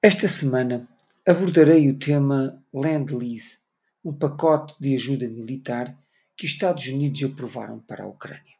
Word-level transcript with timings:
Esta 0.00 0.28
semana 0.28 0.88
abordarei 1.26 1.90
o 1.90 1.98
tema 1.98 2.64
Land-Lease, 2.72 3.58
um 4.04 4.16
pacote 4.16 4.76
de 4.78 4.94
ajuda 4.94 5.26
militar 5.26 5.92
que 6.36 6.46
os 6.46 6.52
Estados 6.52 6.86
Unidos 6.86 7.24
aprovaram 7.24 7.80
para 7.80 8.04
a 8.04 8.06
Ucrânia. 8.06 8.54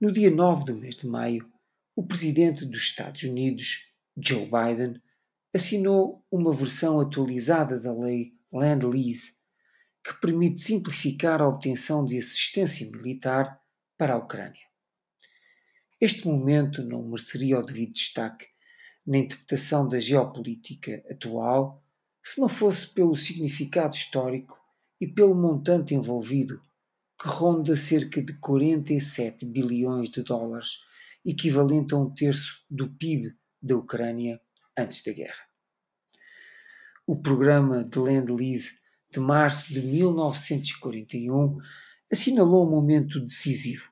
No 0.00 0.10
dia 0.10 0.30
9 0.30 0.64
do 0.64 0.74
mês 0.74 0.96
de 0.96 1.06
maio, 1.06 1.46
o 1.94 2.02
presidente 2.02 2.64
dos 2.64 2.80
Estados 2.80 3.24
Unidos, 3.24 3.92
Joe 4.16 4.46
Biden, 4.46 5.02
assinou 5.52 6.24
uma 6.32 6.54
versão 6.54 6.98
atualizada 6.98 7.78
da 7.78 7.92
lei 7.92 8.32
Land-Lease, 8.50 9.36
que 10.02 10.18
permite 10.18 10.62
simplificar 10.62 11.42
a 11.42 11.48
obtenção 11.48 12.06
de 12.06 12.18
assistência 12.18 12.90
militar 12.90 13.60
para 13.98 14.14
a 14.14 14.16
Ucrânia. 14.18 14.64
Este 16.00 16.26
momento 16.26 16.82
não 16.82 17.02
mereceria 17.02 17.58
o 17.58 17.62
devido 17.62 17.92
destaque 17.92 18.53
na 19.06 19.18
interpretação 19.18 19.88
da 19.88 20.00
geopolítica 20.00 21.04
atual 21.10 21.82
se 22.22 22.40
não 22.40 22.48
fosse 22.48 22.88
pelo 22.88 23.14
significado 23.14 23.94
histórico 23.94 24.58
e 24.98 25.06
pelo 25.06 25.34
montante 25.34 25.94
envolvido, 25.94 26.58
que 27.20 27.28
ronda 27.28 27.76
cerca 27.76 28.22
de 28.22 28.32
47 28.38 29.44
bilhões 29.44 30.08
de 30.08 30.22
dólares, 30.22 30.78
equivalente 31.22 31.92
a 31.92 31.98
um 31.98 32.10
terço 32.10 32.64
do 32.70 32.88
PIB 32.88 33.36
da 33.60 33.76
Ucrânia 33.76 34.40
antes 34.76 35.04
da 35.04 35.12
guerra. 35.12 35.44
O 37.06 37.20
programa 37.20 37.84
de 37.84 37.98
Land-Lease 37.98 38.78
de 39.10 39.20
março 39.20 39.72
de 39.72 39.82
1941 39.82 41.58
assinalou 42.10 42.66
um 42.66 42.70
momento 42.70 43.20
decisivo, 43.20 43.90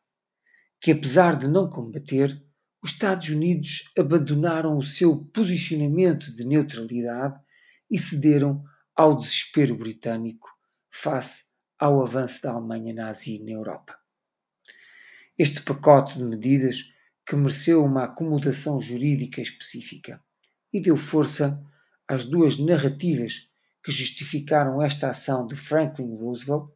que 0.81 0.91
apesar 0.91 1.39
de 1.39 1.47
não 1.47 1.69
combater, 1.69 2.43
os 2.83 2.91
Estados 2.91 3.29
Unidos 3.29 3.91
abandonaram 3.97 4.77
o 4.77 4.83
seu 4.83 5.25
posicionamento 5.27 6.35
de 6.35 6.45
neutralidade 6.45 7.41
e 7.89 7.99
cederam 7.99 8.65
ao 8.95 9.17
desespero 9.17 9.77
britânico 9.77 10.49
face 10.91 11.53
ao 11.79 12.03
avanço 12.03 12.43
da 12.43 12.53
Alemanha 12.53 12.93
nazi 12.93 13.39
na 13.43 13.53
Europa. 13.53 13.97
Este 15.39 15.63
pacote 15.63 16.19
de 16.19 16.25
medidas 16.25 16.93
que 17.25 17.37
mereceu 17.37 17.85
uma 17.85 18.05
acomodação 18.05 18.81
jurídica 18.81 19.41
específica 19.41 20.23
e 20.73 20.81
deu 20.81 20.97
força 20.97 21.63
às 22.07 22.25
duas 22.25 22.59
narrativas 22.59 23.49
que 23.83 23.93
justificaram 23.93 24.83
esta 24.83 25.09
ação 25.09 25.47
de 25.47 25.55
Franklin 25.55 26.17
Roosevelt, 26.17 26.71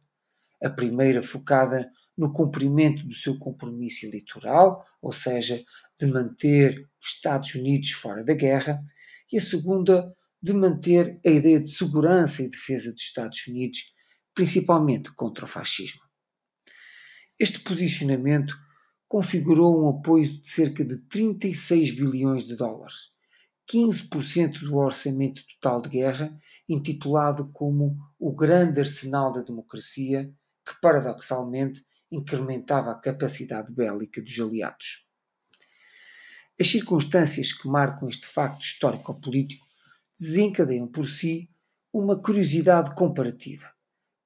a 0.63 0.69
primeira 0.69 1.21
focada 1.21 1.91
no 2.17 2.31
cumprimento 2.31 3.05
do 3.05 3.13
seu 3.13 3.37
compromisso 3.37 4.05
eleitoral, 4.05 4.83
ou 5.01 5.13
seja, 5.13 5.63
de 5.99 6.07
manter 6.07 6.87
os 6.99 7.09
Estados 7.13 7.53
Unidos 7.55 7.91
fora 7.91 8.23
da 8.23 8.33
guerra, 8.33 8.81
e 9.31 9.37
a 9.37 9.41
segunda, 9.41 10.13
de 10.41 10.53
manter 10.53 11.19
a 11.25 11.29
ideia 11.29 11.59
de 11.59 11.69
segurança 11.69 12.41
e 12.41 12.49
defesa 12.49 12.91
dos 12.91 13.03
Estados 13.03 13.45
Unidos, 13.47 13.93
principalmente 14.33 15.13
contra 15.13 15.45
o 15.45 15.47
fascismo. 15.47 16.01
Este 17.39 17.59
posicionamento 17.59 18.55
configurou 19.07 19.83
um 19.83 19.89
apoio 19.89 20.39
de 20.41 20.47
cerca 20.47 20.83
de 20.83 20.97
36 21.07 21.91
bilhões 21.91 22.45
de 22.45 22.55
dólares, 22.55 23.11
15% 23.71 24.61
do 24.61 24.75
orçamento 24.77 25.43
total 25.47 25.81
de 25.81 25.89
guerra, 25.89 26.37
intitulado 26.67 27.49
como 27.51 27.97
o 28.19 28.33
Grande 28.33 28.79
Arsenal 28.79 29.31
da 29.31 29.41
Democracia, 29.41 30.33
que 30.65 30.79
paradoxalmente 30.81 31.85
incrementava 32.11 32.91
a 32.91 32.99
capacidade 32.99 33.71
bélica 33.71 34.21
dos 34.21 34.39
aliados. 34.39 35.07
As 36.59 36.67
circunstâncias 36.67 37.53
que 37.53 37.67
marcam 37.67 38.09
este 38.09 38.25
facto 38.25 38.61
histórico-político 38.61 39.65
desencadeiam 40.17 40.87
por 40.87 41.07
si 41.07 41.49
uma 41.93 42.19
curiosidade 42.19 42.95
comparativa, 42.95 43.71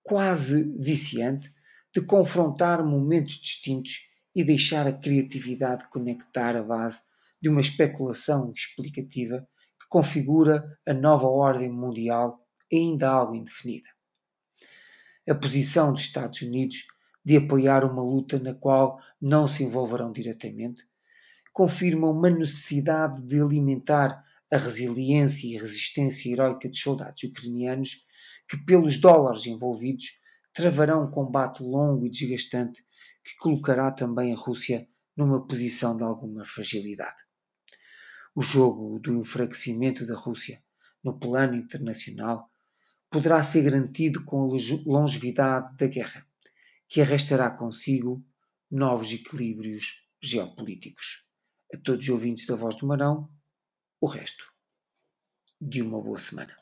quase 0.02 0.76
viciante, 0.80 1.54
de 1.94 2.02
confrontar 2.02 2.86
momentos 2.86 3.36
distintos 3.36 4.10
e 4.34 4.44
deixar 4.44 4.88
a 4.88 4.94
criatividade 4.94 5.90
conectar 5.90 6.56
a 6.56 6.64
base 6.64 7.02
de 7.42 7.50
uma 7.50 7.60
especulação 7.60 8.54
explicativa 8.56 9.46
que 9.80 9.88
configura 9.90 10.80
a 10.88 10.94
nova 10.94 11.28
ordem 11.28 11.70
mundial 11.70 12.40
ainda 12.72 13.10
algo 13.10 13.36
indefinida. 13.36 13.90
A 15.30 15.36
posição 15.36 15.92
dos 15.92 16.04
Estados 16.04 16.42
Unidos 16.42 16.86
de 17.24 17.38
apoiar 17.38 17.84
uma 17.86 18.02
luta 18.02 18.40
na 18.40 18.54
qual 18.54 19.00
não 19.22 19.48
se 19.48 19.64
envolverão 19.64 20.12
diretamente, 20.12 20.84
confirma 21.54 22.10
uma 22.10 22.30
necessidade 22.30 23.22
de 23.22 23.40
alimentar 23.40 24.24
a 24.52 24.58
resiliência 24.58 25.48
e 25.48 25.58
resistência 25.58 26.32
heroica 26.32 26.68
dos 26.68 26.82
soldados 26.82 27.24
ucranianos 27.24 28.06
que, 28.50 28.58
pelos 28.58 28.98
dólares 28.98 29.46
envolvidos, 29.46 30.20
travarão 30.54 31.06
um 31.06 31.12
combate 31.12 31.64
longo 31.64 32.06
e 32.06 32.10
desgastante 32.10 32.84
que 33.24 33.36
colocará 33.38 33.92
também 33.92 34.34
a 34.34 34.36
Rússia 34.36 34.88
numa 35.16 35.46
posição 35.46 35.96
de 35.96 36.04
alguma 36.04 36.44
fragilidade. 36.44 37.22
O 38.34 38.42
jogo 38.42 39.00
do 39.00 39.22
enfraquecimento 39.22 40.06
da 40.06 40.16
Rússia 40.16 40.62
no 41.04 41.18
plano 41.20 41.56
internacional 41.56 42.50
poderá 43.10 43.44
ser 43.44 43.64
garantido 43.64 44.24
com 44.26 44.44
a 44.44 44.58
longevidade 44.86 45.76
da 45.78 45.88
guerra 45.88 46.26
que 46.92 47.00
arrastará 47.00 47.50
consigo 47.50 48.22
novos 48.70 49.14
equilíbrios 49.14 50.10
geopolíticos. 50.22 51.26
A 51.74 51.78
todos 51.78 52.04
os 52.04 52.10
ouvintes 52.10 52.46
da 52.46 52.54
Voz 52.54 52.76
do 52.76 52.86
Marão, 52.86 53.34
o 54.02 54.08
resto 54.08 54.44
de 55.62 55.82
uma 55.82 56.02
boa 56.02 56.20
semana. 56.20 56.54